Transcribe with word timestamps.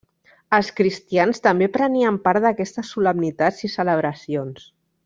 Els 0.57 0.69
cristians 0.79 1.43
també 1.49 1.67
prenien 1.75 2.17
part 2.25 2.47
d'aquestes 2.49 2.91
solemnitats 2.97 3.65
i 3.69 3.73
celebracions. 3.79 4.69